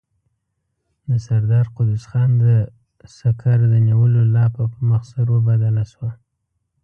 د 1.09 1.11
سردار 1.25 1.65
قدوس 1.75 2.03
خان 2.11 2.29
د 2.43 2.45
سکر 3.17 3.59
د 3.73 3.73
نيولو 3.87 4.21
لاپه 4.35 4.63
په 4.73 4.79
مسخرو 4.89 5.37
بدله 5.47 5.83
شوه. 5.91 6.09